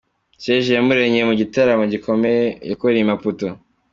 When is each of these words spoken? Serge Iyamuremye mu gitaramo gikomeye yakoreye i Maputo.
Serge 0.43 0.69
Iyamuremye 0.71 1.21
mu 1.29 1.33
gitaramo 1.41 1.83
gikomeye 1.93 2.43
yakoreye 2.69 3.03
i 3.03 3.09
Maputo. 3.11 3.45